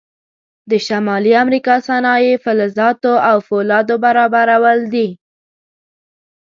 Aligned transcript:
د 0.69 0.71
شمالي 0.85 1.33
امریکا 1.43 1.75
صنایع 1.87 2.33
فلزاتو 2.43 3.13
او 3.29 3.37
فولادو 3.47 3.95
برابرول 4.05 4.79
دي. 4.93 5.07